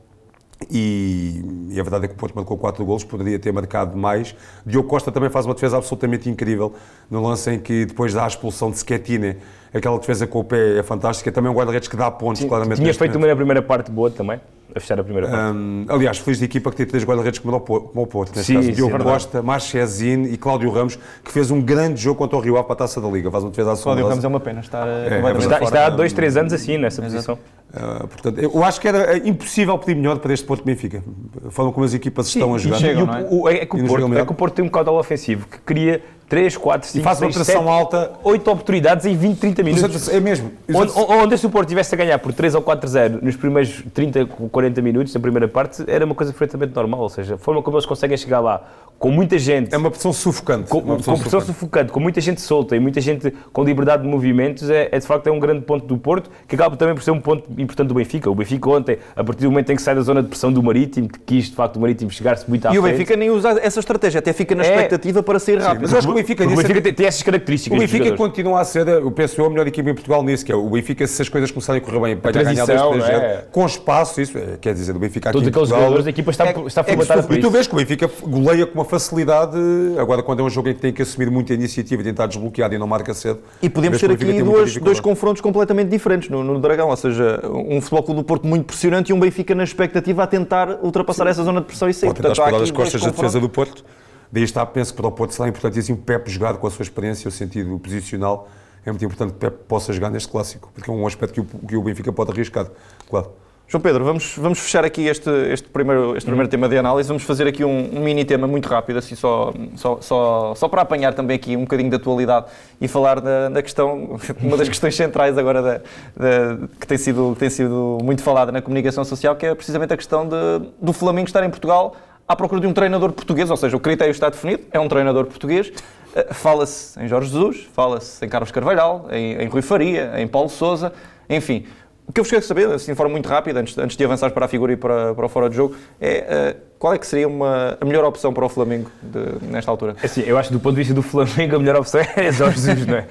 [0.70, 4.36] E, e, a verdade é que o Porto marcou 4 golos, poderia ter marcado mais.
[4.66, 6.74] Diogo Costa também faz uma defesa absolutamente incrível
[7.10, 9.38] no lance em que depois da expulsão de Schettine,
[9.74, 11.32] aquela defesa com o pé é fantástica.
[11.32, 12.80] Também um guarda-redes que dá pontos, claramente.
[12.82, 14.40] Tinha feito uma na primeira parte boa também,
[14.76, 15.56] a fechar a primeira parte.
[15.56, 18.36] Um, aliás, feliz de equipa que tem três guarda-redes como, o Porto.
[18.36, 22.18] Neste sim, caso, Diogo sim, Costa, Marchesine e Cláudio Ramos, que fez um grande jogo
[22.18, 23.30] contra o Rio Ave para a Taça da Liga.
[23.30, 26.14] Faz uma defesa Cláudio Ramos é uma pena estar é, é, está, está há dois,
[26.14, 27.38] três anos assim, nessa posição.
[27.74, 31.04] Uh, portanto, eu acho que era impossível pedir melhor para este Porto Benfica.
[31.50, 32.78] Falam como as equipas Sim, estão a jogar.
[32.78, 33.28] Chegam, é?
[33.30, 36.04] O, é, que o Porto, é que o Porto tem um caudal ofensivo que cria
[36.32, 38.12] 3, 4, 5, e faz 6, uma 7, alta.
[38.24, 40.08] 8 oportunidades em 20, 30 minutos.
[40.08, 40.50] É mesmo.
[40.74, 44.28] Onde, onde se o Porto tivesse a ganhar por 3 ou 4-0 nos primeiros 30,
[44.28, 47.02] 40 minutos, na primeira parte, era uma coisa perfeitamente normal.
[47.02, 48.64] Ou seja, a forma como eles conseguem chegar lá,
[49.02, 49.74] com muita gente.
[49.74, 50.70] É uma pressão sufocante.
[50.70, 51.60] Com, uma pressão, com pressão sufocante.
[51.60, 51.92] sufocante.
[51.92, 55.26] com muita gente solta e muita gente com liberdade de movimentos, é, é, de facto
[55.26, 57.96] é um grande ponto do Porto, que acaba também por ser um ponto importante do
[57.96, 58.30] Benfica.
[58.30, 60.62] O Benfica ontem, a partir do momento em que sai da zona de pressão do
[60.62, 62.86] Marítimo, que quis de facto o Marítimo chegar-se muito à e frente.
[62.86, 64.68] E o Benfica nem usa essa estratégia, até fica na é.
[64.68, 65.88] expectativa é, para sair rápido.
[65.88, 67.78] Sim, que o Benfica, o Benfica é, tem, tem, essas características.
[67.78, 70.52] O Benfica continua a ser, eu penso eu, a melhor equipa em Portugal nisso, que
[70.52, 73.46] é o Benfica, se as coisas começarem a correr bem, para ganhar 2 é?
[73.52, 76.32] com espaço, isso é, quer dizer, o Benfica aqui Todos aqueles Portugal, jogadores da equipa
[76.32, 77.40] está, é, está formatada por isso.
[77.40, 79.58] E tu vês que o Benfica goleia com uma facilidade
[79.98, 82.72] Agora, quando é um jogo em que tem que assumir muita iniciativa e tentar desbloquear
[82.74, 83.40] e não marca cedo.
[83.62, 87.82] E podemos ter aqui duas, dois confrontos completamente diferentes no, no, Dragão, ou seja, um
[87.82, 91.30] Futebol Clube do Porto muito pressionante e um Benfica na expectativa a tentar ultrapassar Sim.
[91.30, 92.12] essa zona de pressão e sair.
[92.12, 93.84] Explorar as costas da defesa do Porto.
[94.32, 96.84] Daí está, penso que para o Porto será importantíssimo o Pepe jogar com a sua
[96.84, 98.48] experiência, o sentido posicional.
[98.86, 101.42] É muito importante que o Pepe possa jogar neste clássico, porque é um aspecto que
[101.42, 102.68] o, que o Benfica pode arriscar,
[103.10, 103.32] claro.
[103.72, 107.08] João Pedro, vamos, vamos fechar aqui este, este, primeiro, este primeiro tema de análise.
[107.08, 110.82] Vamos fazer aqui um, um, mini tema muito rápido, assim, só, só, só, só para
[110.82, 112.48] apanhar também aqui um bocadinho de atualidade
[112.82, 115.74] e falar da, da questão, uma das questões centrais agora da,
[116.18, 119.94] da, que, tem sido, que tem sido muito falada na comunicação social, que é precisamente
[119.94, 121.96] a questão de, do Flamengo estar em Portugal
[122.32, 125.26] à procura de um treinador português, ou seja, o critério está definido, é um treinador
[125.26, 125.72] português.
[126.16, 130.50] Eh, fala-se em Jorge Jesus, fala-se em Carlos Carvalhal, em, em Rui Faria, em Paulo
[130.50, 130.94] Souza,
[131.30, 131.66] enfim.
[132.08, 134.32] O que eu vos quero saber, assim, de forma muito rápida, antes, antes de avançar
[134.32, 137.08] para a figura e para, para o fora de jogo, é uh, qual é que
[137.08, 139.96] seria uma, a melhor opção para o Flamengo de, nesta altura?
[140.02, 142.32] É assim, eu acho que do ponto de vista do Flamengo a melhor opção é
[142.34, 143.08] Jorge Jesus, não é?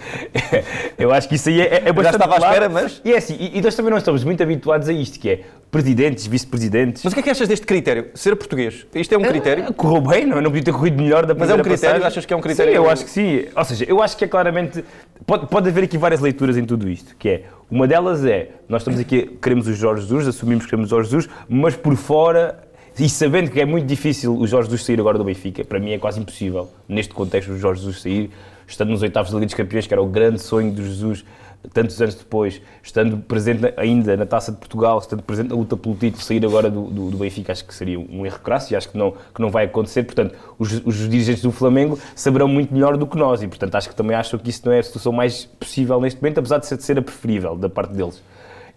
[0.98, 2.44] Eu acho que isso aí é, é bastante Já estava claro.
[2.44, 3.00] à espera, mas...
[3.04, 5.44] E é assim, e, e nós também não estamos muito habituados a isto, que é
[5.70, 7.04] presidentes, vice-presidentes...
[7.04, 8.08] Mas o que é que achas deste critério?
[8.14, 8.86] Ser português?
[8.94, 9.70] Isto é um critério?
[9.70, 10.40] Uh, correu bem, não, é?
[10.40, 11.78] não podia ter corrido melhor da Mas é um critério?
[11.78, 12.06] Passagem.
[12.06, 12.72] Achas que é um critério?
[12.72, 13.44] Sim, eu acho que sim.
[13.54, 14.84] Ou seja, eu acho que é claramente...
[15.24, 18.82] Pode, pode haver aqui várias leituras em tudo isto, que é uma delas é, nós
[18.82, 22.58] estamos aqui, queremos o Jorge Jesus, assumimos que queremos o Jorge Jesus, mas por fora,
[22.98, 25.92] e sabendo que é muito difícil o Jorge Jesus sair agora do Benfica, para mim
[25.92, 28.30] é quase impossível, neste contexto, o Jorge Jesus sair,
[28.66, 31.24] estando nos oitavos da Liga dos Campeões, que era o grande sonho do Jesus,
[31.72, 35.94] tantos anos depois, estando presente ainda na Taça de Portugal, estando presente na luta pelo
[35.94, 38.88] título, sair agora do, do, do Benfica, acho que seria um erro crasso e acho
[38.88, 40.02] que não, que não vai acontecer.
[40.04, 43.88] Portanto, os, os, dirigentes do Flamengo saberão muito melhor do que nós e, portanto, acho
[43.88, 46.66] que também acham que isso não é a solução mais possível neste momento, apesar de
[46.66, 48.22] ser, a preferível da parte deles.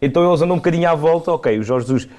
[0.01, 2.09] Então eles andam um bocadinho à volta, ok, o Jorge Jesus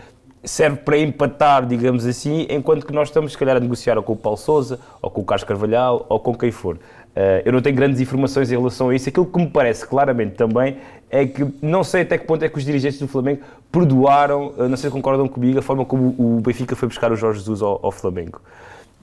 [0.42, 4.12] serve para empatar, digamos assim, enquanto que nós estamos, se calhar, a negociar ou com
[4.12, 6.79] o Paulo Sousa, ou com o Carlos Carvalhal, ou com quem for.
[7.16, 9.09] Uh, eu não tenho grandes informações em relação a isso.
[9.09, 12.59] Aquilo que me parece claramente também é que não sei até que ponto é que
[12.59, 16.40] os dirigentes do Flamengo perdoaram, uh, não sei se concordam comigo, a forma como o
[16.40, 18.40] Benfica foi buscar o Jorge Jesus ao, ao Flamengo.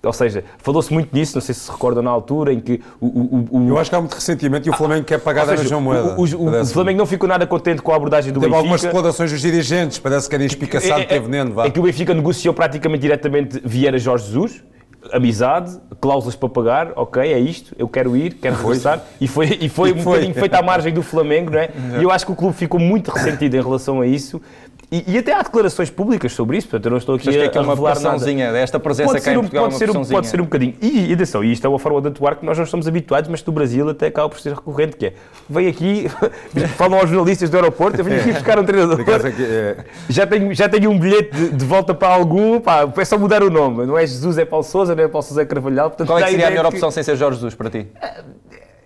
[0.03, 3.05] Ou seja, falou-se muito nisso, não sei se se recordam na altura em que o.
[3.05, 5.59] o, o Eu acho que há muito ressentimento e o Flamengo ah, quer pagar seja,
[5.59, 6.15] a mesma moeda.
[6.17, 8.57] O, o, Flamengo não ficou nada contente com a abordagem do Teve Benfica.
[8.57, 11.53] algumas declarações dos dirigentes, parece que era espicaçado, é, é, ter veneno.
[11.53, 11.67] Vá.
[11.67, 14.63] É que o Benfica negociou praticamente diretamente Vieira Jorge Jesus
[15.11, 19.69] amizade, cláusulas para pagar, ok, é isto, eu quero ir, quero regressar, e foi, e
[19.69, 20.03] foi e um foi.
[20.03, 21.69] bocadinho feito à margem do Flamengo, não é?
[21.99, 24.41] E eu acho que o clube ficou muito ressentido em relação a isso,
[24.91, 27.57] e, e, até há declarações públicas sobre isso, portanto eu não estou aqui a, que
[27.57, 28.57] é uma revelar nada.
[28.57, 30.75] Esta presença pode cá Portugal pode, é ser um, pode ser um bocadinho.
[30.81, 33.41] E, e atenção, isto é uma forma de atuar que nós não estamos habituados, mas
[33.41, 35.13] do Brasil até acaba por ser recorrente, que é,
[35.49, 36.07] vem aqui,
[36.77, 40.67] falam aos jornalistas do aeroporto, eu venho aqui buscar um treinador, é- já, tenho, já
[40.67, 43.97] tenho um bilhete de, de volta para algum, pá, é só mudar o nome, não
[43.97, 45.89] é Jesus, é Paulo Sousa, não é Paulo Sousa é Carvalhal.
[45.89, 46.75] Portanto, Qual é que seria a melhor que...
[46.75, 47.87] opção sem ser Jorge Jesus para ti?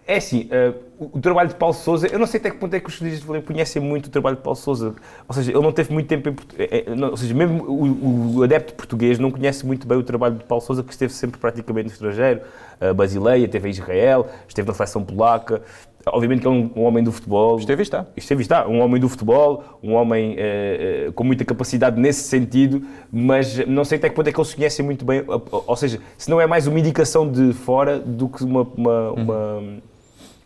[0.07, 2.79] É assim, uh, o, trabalho de Paulo Souza, eu não sei até que ponto é
[2.79, 4.93] que os estudantes de conhecem muito o trabalho de Paulo Souza.
[5.27, 8.43] Ou seja, ele não teve muito tempo em é, não, Ou seja, mesmo o, o,
[8.43, 11.87] adepto português não conhece muito bem o trabalho de Paulo Souza, que esteve sempre praticamente
[11.87, 12.41] no estrangeiro.
[12.79, 15.63] Uh, Basileia, esteve em Israel, esteve na seleção polaca.
[16.07, 17.57] Obviamente que é um, um, homem do futebol.
[17.57, 18.05] Esteve está.
[18.15, 18.67] Esteve está.
[18.67, 23.97] Um homem do futebol, um homem uh, com muita capacidade nesse sentido, mas não sei
[23.97, 25.23] até que ponto é que eles conhecem muito bem.
[25.25, 29.81] Ou seja, se não é mais uma indicação de fora do que uma, uma, uhum.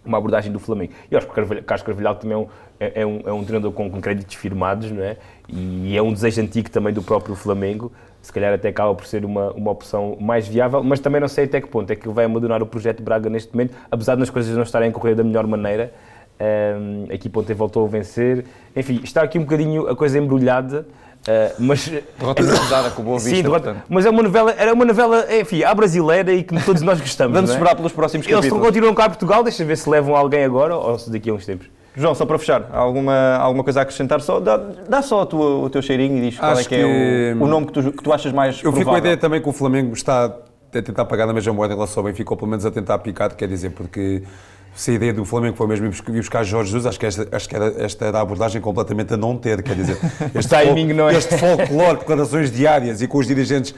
[0.05, 0.93] Uma abordagem do Flamengo.
[1.11, 2.47] E acho que o Carlos Carvalhal também é um,
[2.79, 5.17] é, é, um, é um treinador com, com, créditos firmados, não é?
[5.47, 7.91] E é um desejo antigo também do próprio Flamengo.
[8.21, 11.45] se calhar até acaba por ser uma, uma opção mais viável, mas também não sei
[11.45, 14.29] até que ponto é que vai abandonar o projeto Braga neste momento, apesar de as
[14.29, 15.93] coisas não estarem a correr da melhor maneira.
[16.39, 18.45] Um, a equipa ontem voltou a vencer.
[18.73, 20.87] Enfim, está aqui um bocadinho a coisa embrulhada.
[21.27, 23.35] Uh, mas derrota pesada com Boa Vista.
[23.35, 26.81] Sim, derrota, mas é uma novela, era uma novela, enfim, à brasileira e que todos
[26.81, 27.35] nós gostamos.
[27.35, 27.53] Vamos é?
[27.53, 28.63] esperar pelos próximos Eles capítulos.
[28.63, 31.33] Eles continuam cá a Portugal, deixa ver se levam alguém agora ou se daqui a
[31.33, 31.67] uns tempos.
[31.95, 34.21] João, só para fechar, alguma, alguma coisa a acrescentar?
[34.21, 37.35] Só, dá, dá só tua, o teu cheirinho e diz qual é que, que é
[37.37, 38.79] o, o, nome que tu, que tu achas mais Eu provável.
[38.79, 41.73] fico com a ideia também que o Flamengo está a tentar pagar na mesma moeda
[41.73, 44.23] em relação ao Benfica, ou pelo menos a tentar picar, quer dizer, porque
[44.75, 47.49] se a ideia do Flamengo foi mesmo ir buscar Jorge Jesus, acho que esta, acho
[47.49, 49.97] que era, esta era a abordagem completamente a não ter, quer dizer,
[50.33, 51.15] este, timing, não é?
[51.15, 53.73] este folclore, declarações diárias e com os dirigentes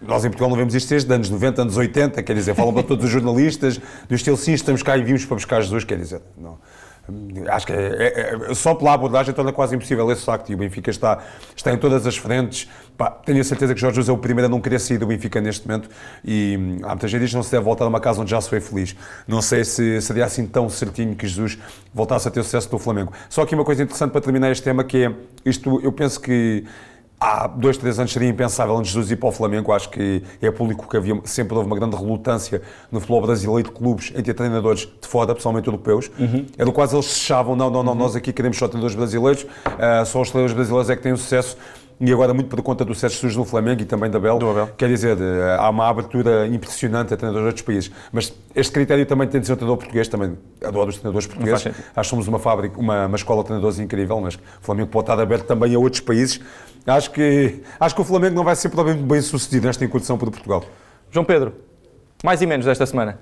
[0.00, 2.84] nós em Portugal não vemos isto desde anos 90, anos 80, quer dizer, falam para
[2.84, 6.20] todos os jornalistas do estilo sim, estamos cá e vimos para buscar Jesus, quer dizer,
[6.36, 6.58] não.
[7.48, 10.58] Acho que é, é, é, só pela abordagem torna quase impossível esse facto e o
[10.58, 11.18] Benfica está,
[11.56, 12.68] está em todas as frentes.
[12.98, 15.06] Pá, tenho a certeza que Jorge Jesus é o primeiro a não querer sair do
[15.06, 15.88] Benfica neste momento
[16.22, 18.30] e há muita gente que diz que não se deve voltar a uma casa onde
[18.30, 18.94] já se foi feliz.
[19.26, 21.58] Não sei se seria assim tão certinho que Jesus
[21.94, 23.12] voltasse a ter sucesso do Flamengo.
[23.30, 25.12] Só aqui uma coisa interessante para terminar este tema que é
[25.46, 26.64] isto, eu penso que
[27.20, 29.72] há dois, três anos seria impensável antes de Jesus ir para o Flamengo.
[29.72, 33.74] Acho que é público que havia, sempre houve uma grande relutância no futebol brasileiro de
[33.74, 36.10] clubes em ter treinadores de fora, pessoalmente europeus.
[36.18, 36.46] Uhum.
[36.56, 37.98] Era quase eles se fechavam, não, não, não, uhum.
[37.98, 41.56] nós aqui queremos só treinadores brasileiros, uh, só os treinadores brasileiros é que têm sucesso.
[42.00, 44.70] E agora, muito por conta do Sérgio Jesus no Flamengo e também da Bel, Abel.
[44.76, 47.90] quer dizer, eh, há uma abertura impressionante a treinadores de outros países.
[48.12, 51.66] Mas este critério também tem de ser um treinador português, também adoro os treinadores portugueses.
[51.66, 55.10] Acho que somos uma fábrica, uma, uma escola de treinadores incrível, mas o Flamengo pode
[55.10, 56.40] estar aberto também a outros países.
[56.88, 60.30] Acho que, acho que o Flamengo não vai ser provavelmente bem sucedido nesta incursão por
[60.30, 60.64] Portugal.
[61.10, 61.54] João Pedro,
[62.24, 63.18] mais e menos desta semana?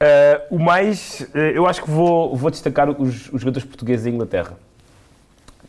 [0.00, 4.10] Uh, o mais, uh, eu acho que vou, vou destacar os, os jogadores portugueses da
[4.10, 4.56] Inglaterra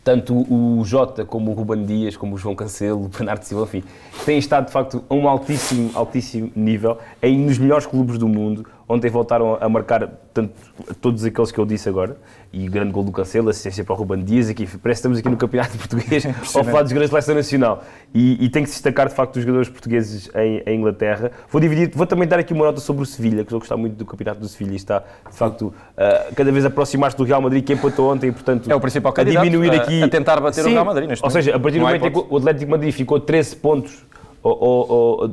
[0.04, 3.84] tanto o Jota como o Ruben Dias, como o João Cancelo, o Bernardo Silva, enfim,
[4.26, 8.65] têm estado de facto a um altíssimo, altíssimo nível, em nos melhores clubes do mundo.
[8.88, 10.54] Ontem voltaram a marcar tanto,
[11.00, 12.17] todos aqueles que eu disse agora,
[12.52, 15.30] e grande gol do Cancelo, assistência para o Ruben Dias, aqui, parece que estamos aqui
[15.30, 17.84] no Campeonato Português, ao falar dos grandes seleção nacional.
[18.13, 21.32] E, e, tem que se destacar de facto os jogadores portugueses em, em, Inglaterra.
[21.50, 23.96] Vou dividir, vou também dar aqui uma nota sobre o Sevilha, que eu gostar muito
[23.96, 27.63] do Campeonato do Sevilha e está de facto uh, cada vez aproximar-se do Real Madrid,
[27.63, 30.04] que empatou ontem, e portanto é o principal a diminuir a, aqui.
[30.04, 31.10] A tentar bater Sim, o Real Madrid.
[31.22, 34.06] Ou seja, a partir do momento em que o Atlético Madrid ficou 13 pontos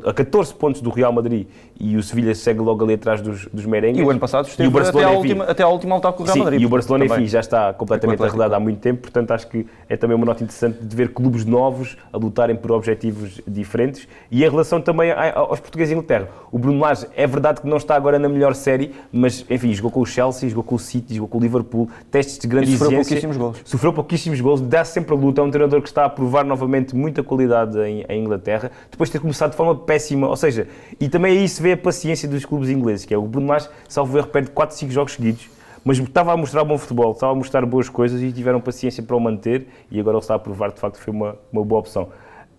[0.04, 1.46] a 14 pontos do Real Madrid
[1.78, 4.00] e o Sevilha segue logo ali atrás dos, dos merengues.
[4.00, 6.36] E o ano passado esteve até, a última, até a última alta com o Real
[6.36, 6.60] Sim, Madrid.
[6.60, 9.96] E o Barcelona, enfim, já está completamente arredado há muito tempo, portanto acho que é
[9.96, 14.48] também uma nota interessante de ver clubes novos a lutarem por objetivos diferentes e em
[14.48, 16.28] relação também aos portugueses em Inglaterra.
[16.52, 19.90] O Bruno Lage é verdade que não está agora na melhor série, mas enfim, jogou
[19.90, 22.76] com o Chelsea, jogou com o City, jogou com o Liverpool, testes de grande e
[22.76, 23.62] sofreu pouquíssimos gols.
[23.64, 26.94] Sofreu pouquíssimos gols, dá sempre a luta, é um treinador que está a provar novamente
[26.94, 28.70] muita qualidade em, em Inglaterra,
[29.00, 30.68] depois de ter começado de forma péssima, ou seja,
[31.00, 33.66] e também aí se vê a paciência dos clubes ingleses, que é o Bruno Lage,
[33.88, 35.48] salvo erro, perde 4, 5 jogos seguidos,
[35.82, 39.16] mas estava a mostrar bom futebol, estava a mostrar boas coisas e tiveram paciência para
[39.16, 41.80] o manter e agora ele está a provar, de facto, que foi uma, uma boa
[41.80, 42.10] opção.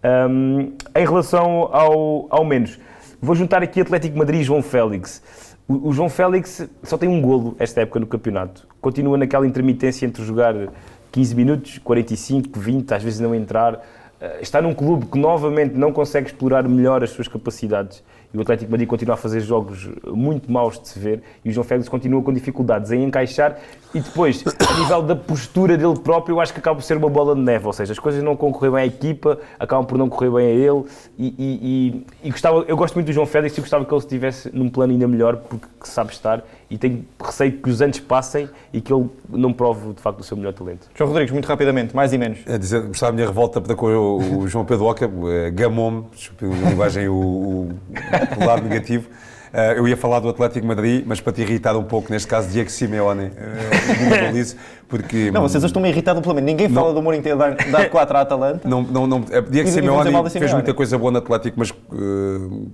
[0.04, 2.80] Um, em relação ao, ao menos,
[3.22, 5.22] vou juntar aqui Atlético Madrid e João Félix.
[5.68, 8.68] O, o, João Félix só tem um golo esta época no campeonato.
[8.82, 10.56] Continua naquela intermitência entre jogar
[11.12, 13.80] 15 minutos, 45, 20, às vezes não entrar.
[14.22, 18.42] Eh, está num clube que novamente não consegue explorar melhor as suas capacidades e o
[18.42, 21.90] Atlético Madrid continua a fazer jogos muito maus de se ver e o João Félix
[21.90, 23.58] continua com dificuldades em encaixar
[23.94, 27.10] e depois, a nível da postura dele próprio, eu acho que acaba por ser uma
[27.10, 30.08] bola de neve, ou seja, as coisas não concorrem bem à equipa, acabam por não
[30.08, 30.86] correr bem a ele
[31.18, 34.00] e, e, e, e gostava, eu gosto muito do João Félix e gostava que ele
[34.00, 38.50] estivesse num plano ainda melhor porque sabe estar e tenho receio que os anos passem
[38.72, 40.88] e que ele não prove de facto o seu melhor talento.
[40.96, 42.40] João Rodrigues, muito rapidamente, mais e menos.
[42.46, 46.06] É dizer, mostrar a minha revolta com o, o João Pedro Oca, é, gamou-me,
[46.42, 47.70] linguagem, o, o,
[48.40, 49.10] o lado negativo.
[49.54, 52.48] Uh, eu ia falar do Atlético Madrid, mas para te irritar um pouco, neste caso,
[52.48, 54.56] Diego Simeone, uh,
[54.88, 55.30] porque...
[55.34, 56.50] Não, vocês estão-me irritado pelo menos.
[56.50, 58.68] Ninguém não, fala do Mourinho ter dado 4 à Atalanta.
[58.68, 61.70] Não, não, não, Diego Simeone fez muita coisa boa no Atlético, mas...
[61.70, 62.72] Uh,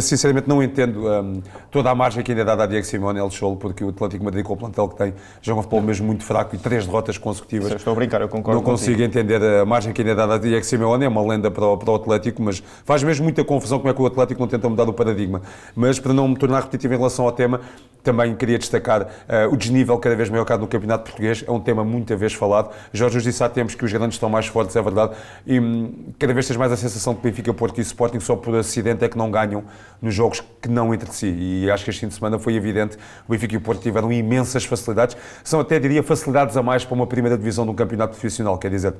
[0.00, 3.30] sinceramente não entendo um, toda a margem que ainda é dada a Diego Simone El
[3.30, 6.24] Cholo, porque o Atlético Madrid, com o plantel que tem, joga um futebol mesmo muito
[6.24, 7.72] fraco e três derrotas consecutivas.
[7.72, 9.20] estou a brincar, eu concordo Não consigo contigo.
[9.20, 11.76] entender a margem que ainda é dada a Diego Simeone, é uma lenda para o,
[11.76, 14.68] para o Atlético, mas faz mesmo muita confusão como é que o Atlético não tenta
[14.68, 15.42] mudar o paradigma.
[15.74, 17.60] Mas para não me tornar repetitivo em relação ao tema,
[18.02, 21.58] também queria destacar uh, o desnível cada vez maior cá no Campeonato Português, é um
[21.58, 22.70] tema muita vez falado.
[22.92, 26.32] Jorge disse há tempos que os grandes estão mais fortes, é verdade, e um, cada
[26.32, 29.08] vez tens mais a sensação de que Benfica, Porto e Sporting só por acidente é
[29.08, 29.64] que não ganham
[30.00, 31.26] nos jogos que não entre si.
[31.26, 32.96] E acho que este fim de semana foi evidente.
[33.26, 35.16] O Benfica e o Porto tiveram imensas facilidades.
[35.42, 38.58] São até, diria, facilidades a mais para uma primeira divisão de um campeonato profissional.
[38.58, 38.94] Quer dizer,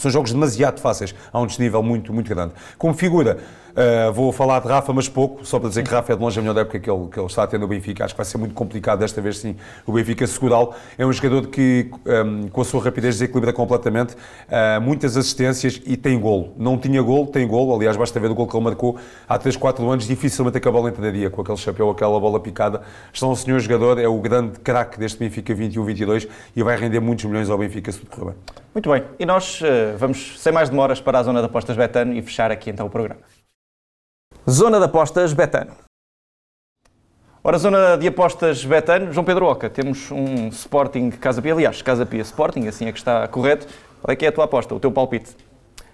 [0.00, 2.54] São jogos demasiado fáceis, a um desnível muito, muito grande.
[2.78, 3.36] Como figura,
[3.70, 6.38] Uh, vou falar de Rafa, mas pouco, só para dizer que Rafa é de longe
[6.38, 8.04] a melhor época que ele, que ele está a ter no Benfica.
[8.04, 9.54] Acho que vai ser muito complicado desta vez, sim,
[9.86, 10.74] o Benfica segurá-lo.
[10.98, 15.96] É um jogador que, um, com a sua rapidez, desequilibra completamente, uh, muitas assistências e
[15.96, 16.52] tem golo.
[16.56, 17.74] Não tinha golo, tem golo.
[17.74, 20.04] Aliás, basta ver o golo que ele marcou há 3, 4 anos.
[20.04, 22.82] Dificilmente a bola entraria com aquele chapéu, aquela bola picada.
[23.12, 27.24] Está um senhor jogador, é o grande craque deste Benfica 21-22 e vai render muitos
[27.24, 28.34] milhões ao Benfica se tudo correr bem.
[28.72, 32.14] Muito bem, e nós uh, vamos, sem mais demoras, para a zona de apostas Betano
[32.14, 33.20] e fechar aqui então o programa.
[34.48, 35.72] Zona de apostas Betano.
[37.42, 42.06] Ora, zona de apostas Betano, João Pedro Oca, temos um Sporting Casa Pia, aliás, Casa
[42.06, 43.66] Pia Sporting, assim é que está correto.
[44.00, 45.36] Qual é que é a tua aposta, o teu palpite?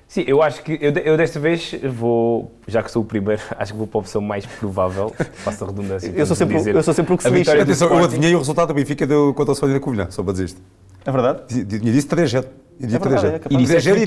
[0.07, 3.73] Sim, eu acho que eu, eu, desta vez vou, já que sou o primeiro, acho
[3.73, 6.13] que vou para a opção mais provável, faço a redundância.
[6.15, 7.63] eu, sou sempre, dizer, eu sou sempre o que se lixa.
[7.63, 10.33] Atenção, eu adivinhei o resultado do Benfica do, contra o Sporting da Covilhã, só para
[10.33, 10.61] dizer isto.
[11.07, 11.43] É verdade?
[11.47, 12.45] Tinha dito 3-0.
[12.79, 14.05] E é verdade, é e disse e,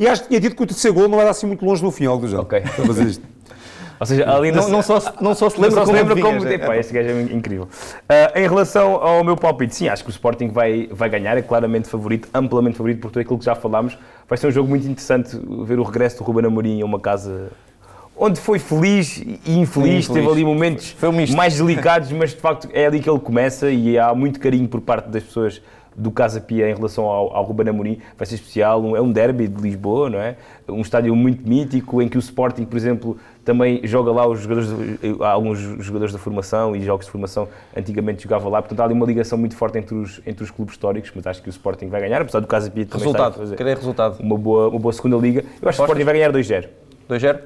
[0.00, 1.90] e acho que tinha dito que o terceiro gol não era assim muito longe no
[1.90, 2.42] fim, algo do género.
[2.42, 2.62] Ok.
[2.66, 3.22] Só para dizer isto.
[4.00, 6.72] Ou seja, ali não, não, só, não só se lembra como, se lembra como, como
[6.72, 7.64] é, este gajo é incrível.
[7.64, 11.42] Uh, em relação ao meu palpite, sim, acho que o Sporting vai, vai ganhar, é
[11.42, 13.96] claramente favorito, amplamente favorito por tudo aquilo que já falámos.
[14.28, 17.52] Vai ser um jogo muito interessante ver o regresso do Ruben Amorim a uma casa
[18.16, 22.86] onde foi feliz e infeliz, teve ali momentos um mais delicados, mas de facto é
[22.86, 25.60] ali que ele começa e há muito carinho por parte das pessoas
[25.96, 29.12] do Casa Pia em relação ao, ao Ruben Amorim vai ser especial, um, é um
[29.12, 30.36] derby de Lisboa, não é?
[30.68, 34.70] Um estádio muito mítico em que o Sporting, por exemplo, também joga lá os jogadores,
[35.20, 39.06] alguns jogadores da formação e jogos de formação antigamente jogava lá, portanto há ali uma
[39.06, 42.00] ligação muito forte entre os, entre os clubes históricos, mas acho que o Sporting vai
[42.00, 44.20] ganhar, apesar do Casa Pia também resultado, fazer querer resultado.
[44.20, 45.44] Uma boa, uma boa segunda liga.
[45.60, 46.68] Eu acho que o Sporting vai ganhar 2-0.
[47.08, 47.40] 2-0?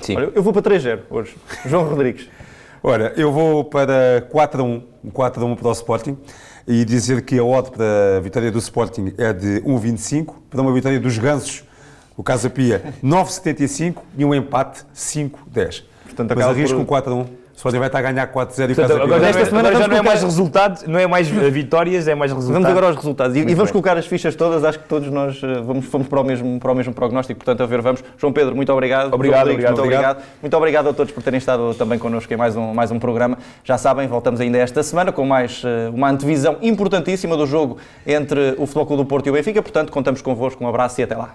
[0.00, 0.16] Sim.
[0.16, 1.36] Olha, eu vou para 3-0 hoje.
[1.64, 2.28] João Rodrigues.
[2.82, 6.18] Ora, eu vou para 4-1, 4-1 para o Sporting
[6.66, 10.72] e dizer que a odd para a vitória do Sporting é de 1,25, para uma
[10.72, 11.64] vitória dos Gansos,
[12.16, 15.84] o Casa Pia, 9,75 e um empate 5,10.
[16.04, 16.82] Portanto, Mas arrisco por...
[16.82, 17.43] um 4 1.
[17.64, 19.96] O Sporting vai estar a ganhar 4-0 e Casa agora, esta semana agora já não
[19.96, 22.62] é mais resultados, não é mais vitórias, é mais resultados.
[22.62, 23.34] Vamos agora aos resultados.
[23.34, 26.20] E, e vamos colocar as fichas todas, acho que todos nós eh, vamos, fomos para
[26.20, 28.04] o, mesmo, para o mesmo prognóstico, portanto, a ver, vamos.
[28.18, 29.14] João Pedro, muito obrigado.
[29.14, 30.22] Obrigado, obrigado, muito obrigado.
[30.42, 33.38] Muito obrigado a todos por terem estado também connosco em mais um, mais um programa.
[33.64, 38.56] Já sabem, voltamos ainda esta semana com mais eh, uma antevisão importantíssima do jogo entre
[38.58, 40.62] o Futebol Clube do Porto e o Benfica, portanto, contamos convosco.
[40.62, 41.34] Um abraço e até lá.